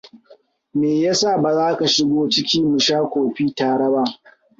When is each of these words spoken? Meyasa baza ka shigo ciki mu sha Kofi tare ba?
Meyasa 0.79 1.29
baza 1.43 1.67
ka 1.77 1.85
shigo 1.93 2.19
ciki 2.33 2.57
mu 2.69 2.77
sha 2.85 2.97
Kofi 3.11 3.43
tare 3.57 3.87
ba? 3.93 4.03